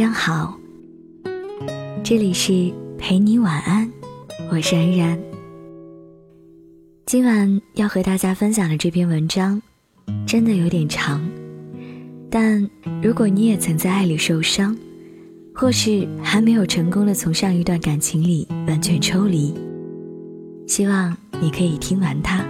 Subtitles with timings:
[0.00, 0.58] 上好，
[2.02, 3.86] 这里是陪你晚安，
[4.50, 5.20] 我是安然。
[7.04, 9.60] 今晚要和大家分享的这篇文章，
[10.26, 11.20] 真的有点长，
[12.30, 12.66] 但
[13.02, 14.74] 如果你也曾在爱里受伤，
[15.54, 19.52] 或是还没有成功的从上一段感情里完全抽离，
[20.66, 22.42] 希望你可以听完它，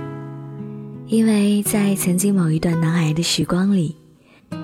[1.09, 3.97] 因为在曾经某一段难挨的时光里，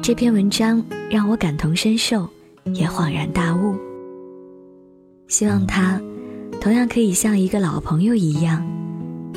[0.01, 2.31] 这篇文章让我感同身受。
[2.75, 3.77] 也恍然大悟，
[5.29, 6.01] 希望他
[6.61, 8.67] 同样可以像一个老朋友一样，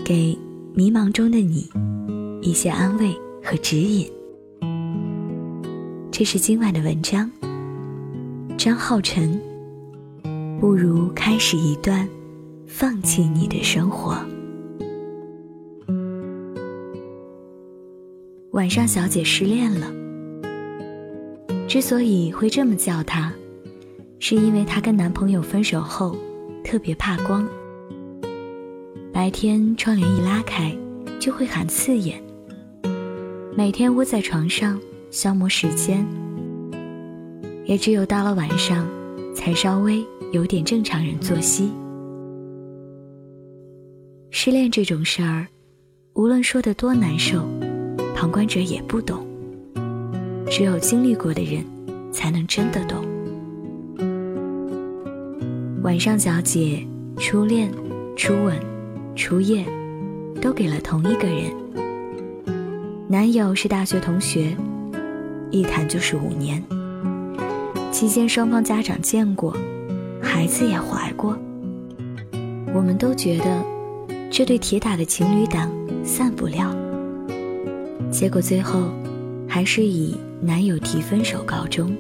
[0.04, 0.38] 给
[0.74, 1.70] 迷茫中的你
[2.42, 4.10] 一些安慰和指引。
[6.12, 7.30] 这是今晚的文章。
[8.58, 9.40] 张浩辰，
[10.60, 12.08] 不如开始一段
[12.68, 14.18] 放弃你的生活。
[18.52, 19.99] 晚上，小姐失恋了。
[21.70, 23.32] 之所以会这么叫她，
[24.18, 26.18] 是因为她跟男朋友分手后
[26.64, 27.48] 特别怕光，
[29.14, 30.76] 白天窗帘一拉开
[31.20, 32.20] 就会很刺眼，
[33.56, 34.82] 每天窝在床上
[35.12, 36.04] 消磨时间，
[37.66, 38.90] 也只有到了晚上
[39.36, 41.72] 才稍微有点正常人作息。
[44.32, 45.46] 失恋这种事儿，
[46.16, 47.48] 无论说的多难受，
[48.16, 49.29] 旁观者也不懂。
[50.50, 51.64] 只有经历过的人，
[52.12, 53.06] 才能真的懂。
[55.84, 56.86] 晚上，小姐
[57.18, 57.72] 初恋、
[58.18, 58.60] 初吻、
[59.16, 59.64] 初夜，
[60.42, 61.52] 都给了同一个人。
[63.08, 64.56] 男友是大学同学，
[65.52, 66.64] 一谈就是五年。
[67.92, 69.56] 期间双方家长见过，
[70.20, 71.38] 孩子也怀过。
[72.74, 73.64] 我们都觉得
[74.32, 75.72] 这对铁打的情侣档
[76.04, 76.76] 散不了。
[78.12, 78.90] 结果最后，
[79.48, 80.18] 还是以。
[80.42, 81.94] 男友提分手告终，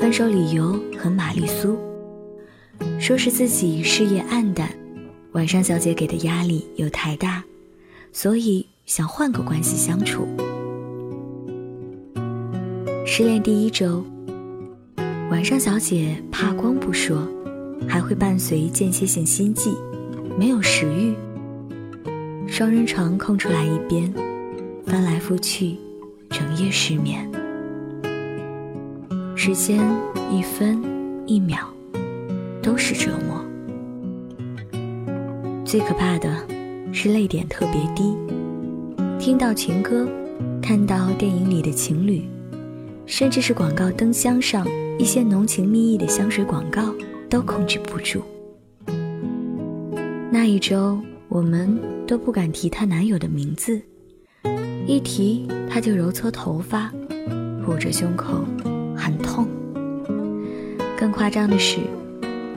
[0.00, 1.78] 分手理由很玛丽苏，
[2.98, 4.70] 说是自己事业暗淡，
[5.32, 7.44] 晚上小姐给的压力又太大，
[8.10, 10.26] 所以想换个关系相处。
[13.04, 14.02] 失恋第一周，
[15.30, 17.28] 晚上小姐怕光不说，
[17.86, 19.76] 还会伴随间歇性心悸，
[20.38, 21.14] 没有食欲，
[22.48, 24.10] 双人床空出来一边，
[24.86, 25.76] 翻来覆去。
[26.32, 27.30] 整夜失眠，
[29.36, 29.78] 时间
[30.30, 30.82] 一分
[31.26, 31.58] 一秒
[32.62, 33.44] 都是折磨。
[35.62, 36.34] 最可怕的
[36.90, 38.16] 是泪点特别低，
[39.18, 40.08] 听到情歌，
[40.62, 42.22] 看到电影里的情侣，
[43.04, 44.66] 甚至是广告灯箱上
[44.98, 46.94] 一些浓情蜜意的香水广告，
[47.28, 48.22] 都控制不住。
[50.30, 53.82] 那一周，我们都不敢提她男友的名字。
[54.86, 56.92] 一提他就揉搓头发，
[57.66, 58.44] 捂着胸口，
[58.96, 59.48] 很痛。
[60.98, 61.78] 更夸张的是，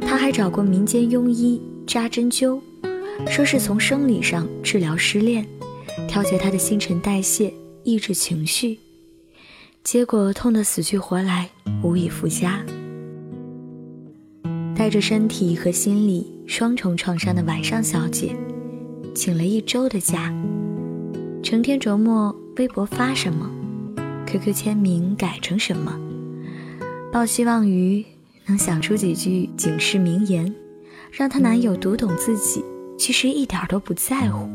[0.02, 2.60] 他还找过民间庸医扎针灸，
[3.28, 5.46] 说是从生理上治疗失恋，
[6.08, 7.54] 调节他的新陈代谢，
[7.84, 8.80] 抑制情绪。
[9.84, 11.50] 结果痛得死去活来，
[11.84, 12.66] 无以复加。
[14.76, 18.36] 带着身体和心理双重创伤的晚上小姐，
[19.14, 20.34] 请了一周的假。
[21.46, 23.48] 成天琢磨微博发什么
[24.26, 25.96] ，QQ 签名改成什么，
[27.14, 28.04] 抱希望于
[28.48, 30.52] 能想出几句警示名言，
[31.12, 32.66] 让她男友读懂自己
[32.98, 34.50] 其实一点都不在乎。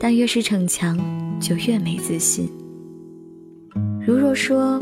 [0.00, 0.98] 但越是逞强，
[1.38, 2.50] 就越没自信。
[4.06, 4.80] 如若说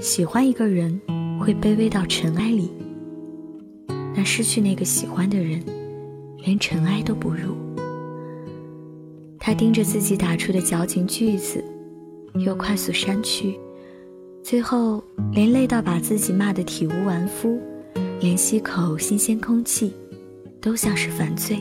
[0.00, 1.00] 喜欢一个人
[1.40, 2.70] 会卑微到尘埃里，
[4.14, 5.60] 那失去那个喜欢的人，
[6.44, 7.56] 连尘埃都不如。
[9.44, 11.64] 他盯着自己打出的矫情句子，
[12.34, 13.58] 又快速删去，
[14.40, 17.60] 最后连累到把自己骂得体无完肤，
[18.20, 19.92] 连吸口新鲜空气
[20.60, 21.58] 都像是犯罪。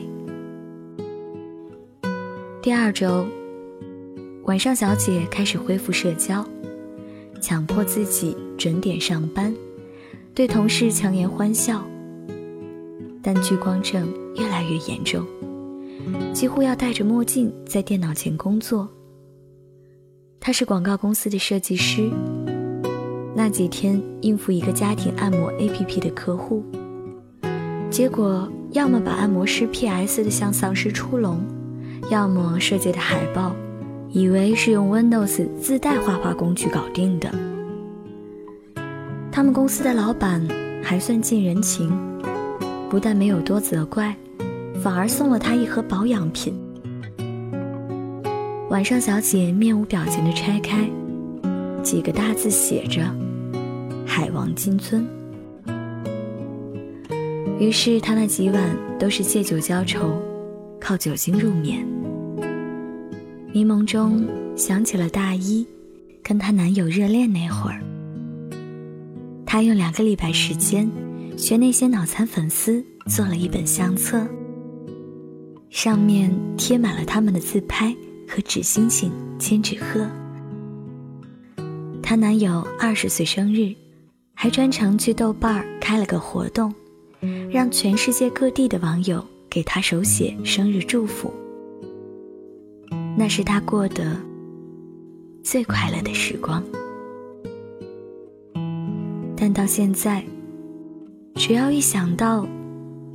[2.61, 3.25] 第二周
[4.43, 6.45] 晚上，小姐开始恢复社交，
[7.41, 9.51] 强迫自己准点上班，
[10.35, 11.83] 对同事强颜欢笑，
[13.23, 15.25] 但聚光症越来越严重。
[16.33, 18.87] 几乎要戴着墨镜在电脑前工作。
[20.39, 22.09] 他是广告公司的设计师，
[23.35, 26.63] 那几天应付一个家庭按摩 APP 的客户，
[27.89, 31.39] 结果要么把按摩师 PS 的像丧尸出笼，
[32.09, 33.55] 要么设计的海报，
[34.09, 37.29] 以为是用 Windows 自带画画工具搞定的。
[39.31, 40.45] 他们公司的老板
[40.81, 41.91] 还算尽人情，
[42.89, 44.15] 不但没有多责怪。
[44.81, 46.53] 反而送了他一盒保养品。
[48.69, 50.89] 晚上，小姐面无表情地拆开，
[51.83, 53.03] 几个大字写着
[54.07, 55.03] ：“海王金樽。
[57.59, 60.19] 于是她那几晚都是借酒浇愁，
[60.79, 61.85] 靠酒精入眠。
[63.53, 64.25] 迷蒙中
[64.55, 65.67] 想起了大一，
[66.23, 67.83] 跟她男友热恋那会儿，
[69.45, 70.89] 她用两个礼拜时间
[71.37, 74.25] 学那些脑残粉丝做了一本相册，
[75.71, 77.95] 上面贴满了他们的自拍
[78.27, 79.09] 和纸星星、
[79.39, 80.05] 千纸鹤。
[82.03, 83.73] 她男友二十岁生日，
[84.33, 86.73] 还专程去豆瓣儿开了个活动，
[87.49, 91.33] 让全世界各地的网友给她手写生日祝福。
[93.17, 94.17] 那是他过得
[95.41, 96.61] 最快乐的时光，
[99.37, 100.21] 但到现在，
[101.35, 102.45] 只要一想到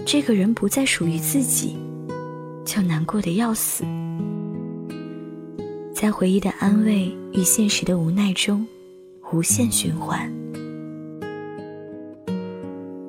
[0.06, 1.76] 这个人不再属于自己，
[2.67, 3.85] 就难过的要死。
[5.95, 8.67] 在回忆的安慰与现实的无奈中，
[9.33, 10.31] 无限循环。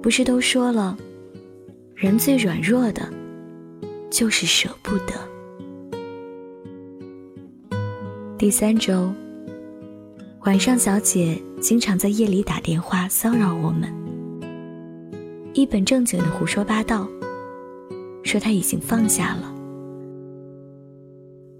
[0.01, 0.97] 不是都说了，
[1.95, 3.11] 人最软弱的，
[4.09, 5.15] 就是舍不得。
[8.37, 9.11] 第三周，
[10.45, 13.91] 晚上小姐经常在夜里打电话骚扰我们，
[15.53, 17.05] 一本正经的胡说八道，
[18.27, 19.53] 说他已经放下了。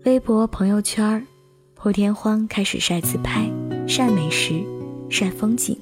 [0.06, 1.26] 微博、朋友圈
[1.74, 3.50] 破天荒开始晒自拍、
[3.88, 4.62] 晒美食、
[5.10, 5.78] 晒风景，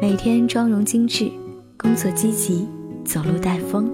[0.00, 1.30] 每天妆容精致，
[1.76, 2.66] 工作积极，
[3.04, 3.90] 走路带风，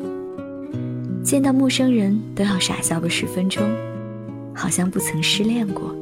[1.25, 3.63] 见到陌生人都要傻笑个十分钟。
[4.53, 5.95] 好像不曾失恋过。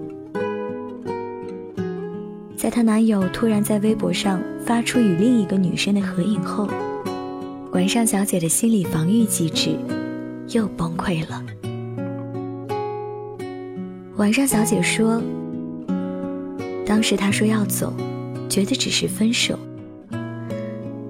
[2.56, 6.66] 在她男友突然在微博上发出与另一个女生的合影后，
[7.72, 9.76] 晚上小姐的心理防御机制
[10.48, 11.44] 又崩溃了。
[14.16, 15.22] 晚上小姐说
[16.86, 17.94] ：“当时她说要走，
[18.48, 19.58] 觉得只是分手。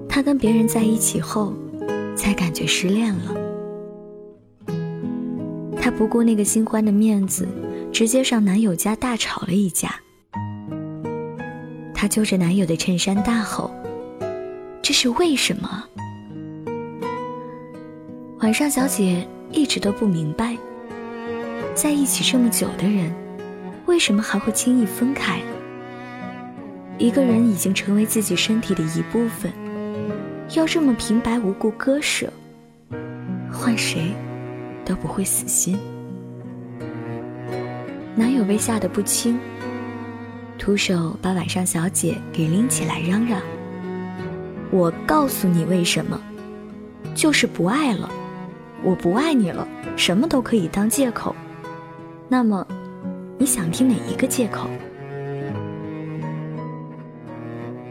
[0.08, 1.54] 她跟别人在一起后，
[2.16, 3.34] 才感觉失恋了。”
[5.80, 7.46] 她不顾那个新欢的面子，
[7.92, 9.94] 直接上男友家大吵了一架。
[11.94, 13.70] 她揪着男友的衬衫大吼
[14.82, 15.84] ：“这是为什么？”
[18.40, 20.56] 晚上小姐一直都不明白，
[21.74, 23.12] 在一起这么久的人，
[23.86, 25.40] 为什么还会轻易分开？
[26.98, 29.52] 一个人已经成为自己身体的一部分，
[30.54, 32.32] 要这么平白无故割舍，
[33.50, 34.12] 换谁？
[34.84, 35.76] 都不会死心。
[38.14, 39.36] 男友被吓得不轻，
[40.56, 43.42] 徒手把晚上小姐给拎起来，嚷嚷
[44.70, 46.20] ：“我告诉你为什么，
[47.16, 48.08] 就是不爱了。
[48.82, 49.66] 我不爱你了，
[49.96, 51.34] 什么都可以当借口。
[52.28, 52.66] 那么，
[53.36, 54.68] 你想听哪一个借口？”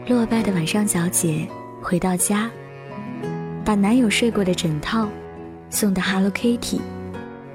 [0.08, 1.46] 落败的晚上小姐
[1.82, 2.50] 回到家，
[3.64, 5.08] 把男友睡过的枕套。
[5.70, 6.80] 送的 Hello Kitty，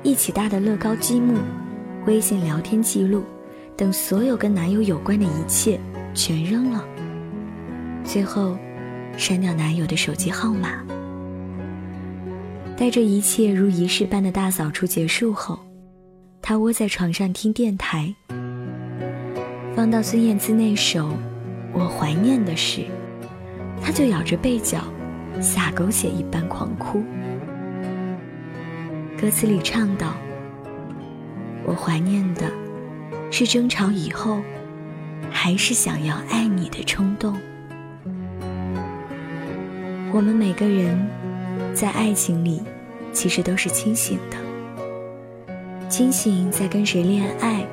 [0.03, 1.39] 一起搭的乐高积木，
[2.06, 3.24] 微信聊天记录
[3.75, 5.79] 等所有跟男友有关的一切
[6.13, 6.86] 全扔了。
[8.03, 8.56] 最后，
[9.18, 10.83] 删掉男友的手机号码。
[12.75, 15.59] 待这一切如仪式般的大扫除结束后，
[16.41, 18.13] 他窝在床上听电台，
[19.75, 21.09] 放到孙燕姿那首
[21.71, 22.81] 《我怀念的事》，
[23.81, 24.79] 他就咬着被角，
[25.39, 27.03] 撒狗血一般狂哭。
[29.21, 30.15] 歌词里唱道
[31.65, 32.51] ：“我怀念的，
[33.31, 34.41] 是争吵以后，
[35.31, 37.33] 还是想要爱你的冲动。
[40.12, 41.07] 我们每个人，
[41.74, 42.62] 在爱情里，
[43.12, 44.38] 其实都是清醒的。
[45.89, 47.65] 清醒在跟谁恋爱，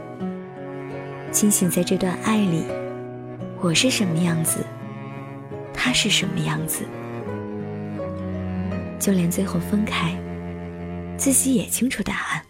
[1.31, 2.65] 清醒在这段爱里，
[3.61, 4.65] 我是什么样子，
[5.73, 6.85] 他是什么样子，
[8.99, 10.17] 就连最后分开。”
[11.21, 12.43] 自己也清楚答案，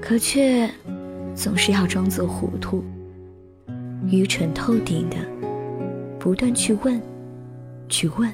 [0.00, 0.70] 可却
[1.34, 2.84] 总是要装作糊涂、
[4.06, 5.16] 愚蠢透顶的，
[6.20, 7.02] 不断去问、
[7.88, 8.32] 去问，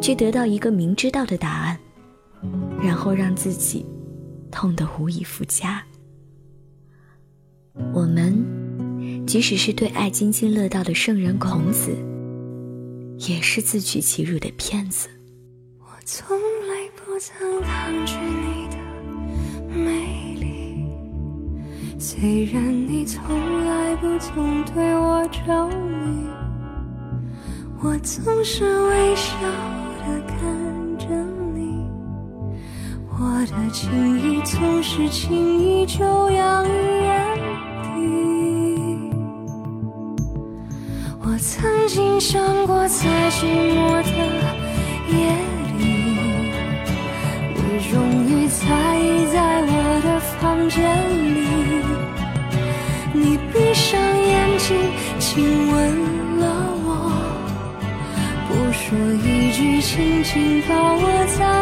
[0.00, 1.78] 去得到一个明知道的答案，
[2.82, 3.84] 然后让自己
[4.50, 5.82] 痛得无以复加。
[7.94, 11.96] 我们即使是对爱津津乐道的圣人孔子，
[13.18, 15.08] 也是自取其辱的骗子。
[15.78, 18.76] 我从来不曾抗拒你的
[19.74, 20.84] 美丽，
[21.98, 23.22] 虽然你从
[23.64, 26.26] 来不曾对我着迷，
[27.82, 30.36] 我总是微笑的看
[30.98, 31.06] 着
[31.54, 31.88] 你，
[33.08, 37.38] 我的情意总是轻易就洋溢眼
[37.82, 37.88] 底。
[41.22, 44.10] 我曾经想过，在寂寞的
[45.08, 45.32] 夜
[45.78, 45.82] 里，
[47.54, 47.58] 你
[47.90, 47.96] 终
[48.26, 48.66] 于在
[48.98, 49.72] 意在我
[50.04, 50.78] 的房间
[51.34, 51.48] 里。
[53.14, 54.76] 你闭上眼睛，
[55.18, 55.99] 亲吻
[59.90, 61.59] 一句，轻轻抱我在